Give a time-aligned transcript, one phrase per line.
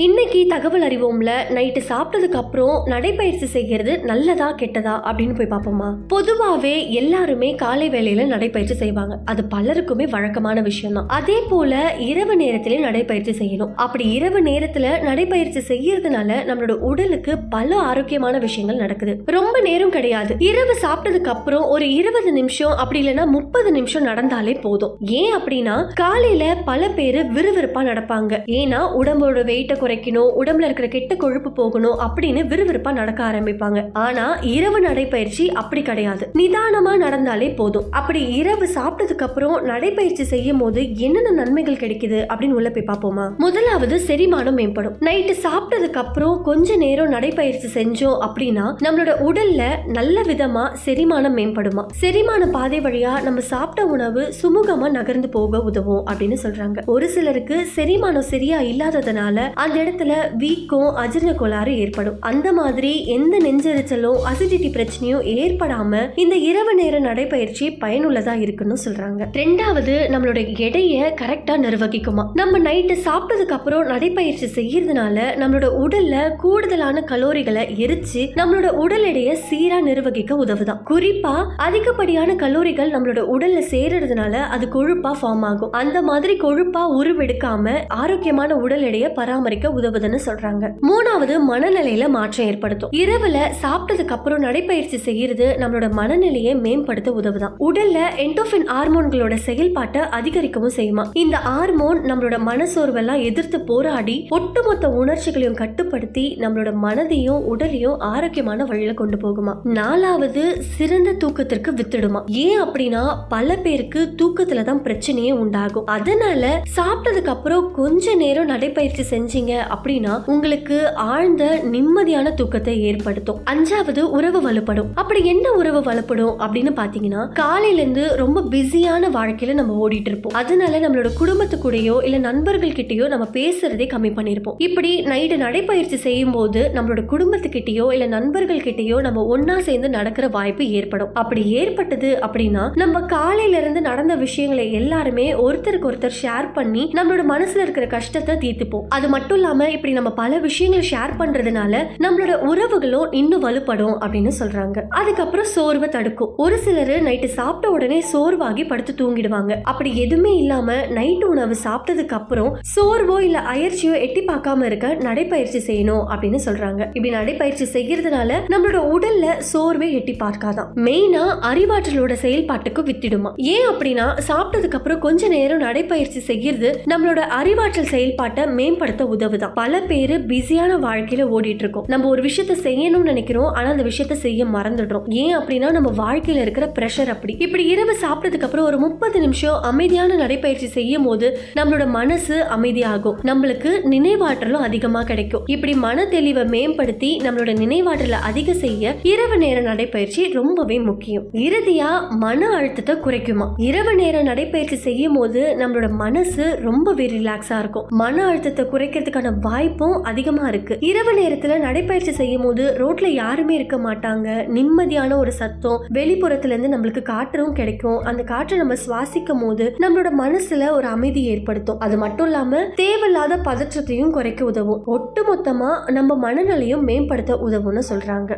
[0.00, 1.30] இன்னைக்கு தகவல் அறிவோம்ல.
[1.54, 5.88] நைட்டு சாப்பிட்டதுக்கு அப்புறம் நடைப்பயிற்சி செய்கிறது நல்லதா கெட்டதா அப்படின்னு போய் பார்ப்போமா?
[6.08, 9.18] பொதுவாகவே எல்லாருமே காலை வேளையில நடைப்பயிற்சி செய்வாங்க.
[9.24, 13.72] அது பலருக்குமே வழக்கமான விஷயம் தான் அதே போல இரவு நேரத்திலே நடைப்பயிற்சி செய்யணும்.
[13.76, 19.22] அப்படி இரவு நேரத்துல நடைப்பயிற்சி செய்யறதுனால நம்மளோட உடலுக்கு பல ஆரோக்கியமான விஷயங்கள் நடக்குது.
[19.26, 20.36] ரொம்ப நேரம் கிடையாது.
[20.38, 24.96] இரவு சாப்பிட்டதுக்கு அப்புறம் ஒரு இருபது நிமிஷம் அப்படி இல்லைன்னா முப்பது நிமிஷம் நடந்தாலே போதும்.
[25.00, 28.32] ஏன் அப்படின்னா காலையில பல பேர் விறுவிறுப்பா நடப்பாங்க.
[28.46, 33.88] ஏன்னா உடம்போட வெயிட்டை குறைக்கணும் உடம்புல இருக்கிற கெட்ட கொழுப்பு போகணும் அப்படின்னு விறுவிறுப்பா நடக்க ஆரம்பிப்பாங்க.
[33.92, 36.30] ஆனா இரவு நடைப்பயிற்சி அப்படி கிடையாது.
[36.34, 37.84] நிதானமா நடந்தாலே போதும்.
[37.90, 43.36] அப்படி இரவு சாப்பிட்டதுக்கு அப்புறம் நடைப்பயிற்சி செய்யும் போது என்னென்ன நன்மைகள் கிடைக்குது அப்படின்னு உள்ள போய் பார்ப்போமா?
[43.36, 44.96] முதலாவது செரிமானம் மேம்படும்.
[45.00, 51.84] நைட்டு சாப்பிட்டதுக்கு அப்புறம் கொஞ்ச நேரம் நடைப்பயிற்சி செஞ்சோம் அப்படின்னா நம்மளோட உடல்ல நல்ல விதமா செரிமானம் மேம்படுமா?
[51.92, 56.84] செரிமான பாதை வழியா நம்ம சாப்பிட்ட உணவு சுமூகமா நகர்ந்து போக உதவும் அப்படின்னு சொல்றாங்க.
[56.86, 62.16] ஒரு சிலருக்கு செரிமானம் சரியா இல்லாததுனால அந்த இடத்துல வீக்கம் அஜீரண கோளாறு ஏற்படும்.
[62.20, 69.26] அந்த மாதிரி எந்த நெஞ்செரிச்சலோ அசிடிட்டி பிரச்சனையும் ஏற்படாம இந்த இரவு நேர நடைப்பயிற்சி பயனுள்ளதா இருக்குன்னு சொல்றாங்க.
[69.32, 72.24] ரெண்டாவது நம்மளோட எடையை கரெக்டா நிர்வகிக்குமா.
[72.34, 79.80] நம்ம நைட்டு சாப்பிட்டதுக்கு அப்புறம் நடைப்பயிற்சி செய்யறதுனால நம்மளோட உடல்ல கூடுதலான கலோரிகளை எரிச்சு நம்மளோட உடல் எடையை சீரா
[79.80, 80.82] நிர்வகிக்க உதவுதான்.
[80.90, 85.72] குறிப்பா அதிகப்படியான கலோரிகள் நம்மளோட உடல்ல சேர்றதுனால அது கொழுப்பா ஃபார்ம் ஆகும்.
[85.72, 90.72] அந்த மாதிரி கொழுப்பா உருவெடுக்காம ஆரோக்கியமான உடல் எடையை பராமரிக்க உதவுதுன்னு சொல்றாங்க.
[90.82, 92.90] மூணாவது மனநிலையில மாற்றம் ஏற்படுத்தும்.
[92.92, 97.56] இரவுல சாப்பிட்டதுக்கு அப்புறம் நடைப்பயிற்சி செய்யறது நம்மளோட மனநிலையை மேம்படுத்த உதவுதான்.
[97.58, 101.06] உடல்ல என்டோஃபின் ஹார்மோன்களோட செயல்பாட்டை அதிகரிக்கவும் செய்யுமா.
[101.12, 109.16] இந்த ஹார்மோன் நம்மளோட மனசோர்வெல்லாம் எதிர்த்து போராடி ஒட்டுமொத்த உணர்ச்சிகளையும் கட்டுப்படுத்தி நம்மளோட மனதையும் உடலையும் ஆரோக்கியமான வழியில கொண்டு
[109.16, 109.54] போகுமா.
[109.64, 112.22] நாலாவது சிறந்த தூக்கத்திற்கு வித்துடுமா.
[112.26, 115.86] ஏன் அப்படின்னா பல பேருக்கு தூக்கத்துல தான் பிரச்சனையே உண்டாகும்.
[115.86, 123.40] அதனால சாப்பிட்டதுக்கு அப்புறம் கொஞ்ச நேரம் நடைப்பயிற்சி செஞ்சீங்க அப்படின்னா உங்களுக்கு ஆழ்ந்த நிம்மதியான தூக்கத்தை ஏற்படுத்தும்.
[123.50, 124.88] அஞ்சாவது உறவு வலுப்படும்.
[124.94, 130.80] அப்படி என்ன உறவு வலுப்படும் அப்படின்னு பாத்தீங்கன்னா காலையில இருந்து ரொம்ப பிஸியான வாழ்க்கையில நம்ம ஓடிட்டு இருப்போம் அதனால
[130.80, 134.58] நம்மளோட குடும்பத்து கூடயோ இல்ல நண்பர்கள் கிட்டயோ நம்ம பேசுறதே கம்மி பண்ணிருப்போம்.
[134.58, 140.66] இப்படி நைட்டு நடைப்பயிற்சி செய்யும் போது நம்மளோட குடும்பத்துக்கிட்டயோ இல்ல நண்பர்கள் கிட்டயோ நம்ம ஒன்னா சேர்ந்து நடக்கிற வாய்ப்பு
[140.68, 141.14] ஏற்படும்.
[141.14, 147.64] அப்படி ஏற்பட்டது அப்படின்னா நம்ம காலையில இருந்து நடந்த விஷயங்களை எல்லாருமே ஒருத்தருக்கு ஒருத்தர் ஷேர் பண்ணி நம்மளோட மனசுல
[147.66, 148.86] இருக்கிற கஷ்டத்தை தீர்த்துப்போம்.
[148.88, 154.82] அது மட்டும் இல்லாம இப்படி நம்ம பல விஷயங்களை ஷேர் பண்றதுனால நம்மளோட உறவுகளும் இன்னும் வலுப்படும் அப்படின்னு சொல்றாங்க.
[154.88, 156.32] அதுக்கப்புறம் சோர்வை தடுக்கும்.
[156.36, 159.56] ஒரு சிலர் நைட்டு சாப்பிட்ட உடனே சோர்வாகி படுத்து தூங்கிடுவாங்க.
[159.62, 166.04] அப்படி எதுவுமே இல்லாம நைட்டு உணவு சாப்பிட்டதுக்கு அப்புறம் சோர்வோ இல்ல அயற்சியோ எட்டி பார்க்காம இருக்க நடைப்பயிற்சி செய்யணும்
[166.12, 166.80] அப்படின்னு சொல்றாங்க.
[166.80, 170.68] இப்படி நடைப்பயிற்சி செய்யறதுனால நம்மளோட உடல்ல சோர்வை எட்டி பார்க்காதான்.
[170.74, 173.32] மெயினா அறிவாற்றலோட செயல்பாட்டுக்கு வித்திடுமா.
[173.36, 180.26] ஏன் அப்படின்னா சாப்பிட்டதுக்கு அப்புறம் கொஞ்ச நேரம் நடைப்பயிற்சி செய்யறது நம்மளோட அறிவாற்றல் செயல்பாட்டை மேம்படுத்த உதவுதான் பல பேர்
[180.26, 183.50] பிஸியான வாழ்க்கையில ஓடிட்டு இருக்கோம் நம்ம ஒரு விஷயத்த செய்யணும்னு நினைக்கிறோம்.
[183.56, 185.06] ஆனா அந்த விஷயத்த செய்ய மறந்துடுறோம்.
[185.06, 187.36] ஏன் அப்படின்னா நம்ம வாழ்க்கையில இருக்கிற பிரஷர் அப்படி.
[187.38, 193.18] இப்படி இரவு சாப்பிட்டதுக்கு அப்புறம் ஒரு முப்பது நிமிஷம் அமைதியான நடைப்பயிற்சி செய்யும் போது நம்மளோட மனசு அமைதியாகும்.
[193.30, 195.44] நம்மளுக்கு நினைவாற்றலும் அதிகமா கிடைக்கும்.
[195.46, 201.26] இப்படி மன தெளிவை மேம்படுத்தி நம்மளோட நினைவாற்றலை அதிக செய்ய இரவு நேர நடைப்பயிற்சி ரொம்பவே முக்கியம்.
[201.46, 201.90] இறுதியா
[202.24, 203.48] மன அழுத்தத்தை குறைக்குமா?
[203.56, 207.86] இரவு நேர நடைப்பயிற்சி செய்யும் போது நம்மளோட மனசு ரொம்பவே ரிலாக்ஸா இருக்கும்.
[208.02, 210.76] மன அழுத்தத்தை குறைக்கிறதுக்கு குறைக்கிறதுக்கான வாய்ப்பும் அதிகமாக இருக்கு.
[210.80, 214.28] இரவு நேரத்தில் நடைப்பயிற்சி செய்யும் போது ரோட்ல யாருமே இருக்க மாட்டாங்க.
[214.56, 217.98] நிம்மதியான ஒரு சத்தம் வெளிப்புறத்துல இருந்து நம்மளுக்கு காற்றும் கிடைக்கும்.
[217.98, 221.78] அந்த காற்றை நம்ம சுவாசிக்கும் போது நம்மளோட மனசுல ஒரு அமைதி ஏற்படுத்தும்.
[221.78, 224.82] அது மட்டும் இல்லாம தேவையில்லாத பதற்றத்தையும் குறைக்க உதவும்.
[224.86, 228.32] ஒட்டுமொத்தமா நம்ம மனநிலையும் மேம்படுத்த உதவும்னு சொல்றாங்க.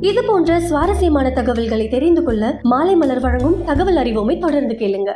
[0.00, 5.10] இது போன்ற சுவாரஸ்யமான தகவல்களை தெரிந்து கொள்ள மாலை மலர் வழங்கும் தகவல் அறிவோமை தொடர்ந்து கேளுங்க.